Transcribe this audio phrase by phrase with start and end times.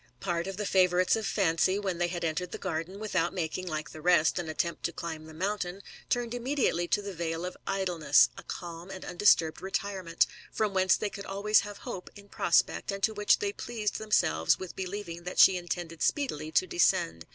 [0.19, 3.91] Part of the favourites of Fancv, when they had entered the garden; without making, like
[3.91, 8.29] the rest, an attempt to climb the mountain, turned immediately to the vale of Idleness,
[8.35, 13.03] a calm and undisturhed retirement, from whence they could always have Hope in prospect, and
[13.03, 17.27] to which they pleased themselves with believing that she intended speedily to descend.